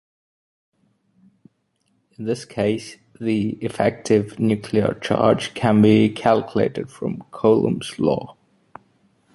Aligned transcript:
In 2.17 2.25
this 2.25 2.43
case, 2.43 2.97
the 3.19 3.49
effective 3.63 4.39
nuclear 4.39 4.95
charge 4.95 5.53
can 5.53 5.79
be 5.83 6.09
calculated 6.09 6.89
from 6.89 7.23
Coulomb's 7.31 7.99
law. 7.99 8.35